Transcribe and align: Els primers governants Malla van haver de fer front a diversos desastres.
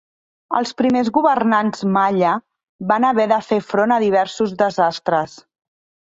Els 0.59 0.69
primers 0.79 1.09
governants 1.17 1.83
Malla 1.97 2.31
van 2.91 3.05
haver 3.09 3.25
de 3.33 3.37
fer 3.49 3.59
front 3.73 3.93
a 3.97 3.99
diversos 4.05 4.55
desastres. 4.63 5.37